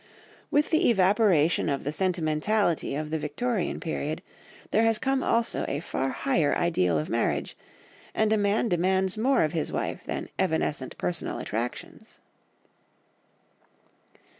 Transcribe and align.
With 0.49 0.71
the 0.71 0.89
evaporation 0.89 1.69
of 1.69 1.83
the 1.83 1.91
sentimentality 1.91 2.95
of 2.95 3.11
the 3.11 3.19
Victorian 3.19 3.79
period 3.79 4.23
there 4.71 4.81
has 4.81 4.97
come 4.97 5.21
also 5.21 5.63
a 5.67 5.79
far 5.79 6.09
higher 6.09 6.55
ideal 6.55 6.97
of 6.97 7.07
marriage, 7.07 7.55
and 8.15 8.33
a 8.33 8.35
man 8.35 8.67
demands 8.67 9.15
more 9.15 9.43
of 9.43 9.51
his 9.53 9.71
wife 9.71 10.01
than 10.07 10.29
evanescent 10.39 10.97
personal 10.97 11.37
attractions. 11.37 12.17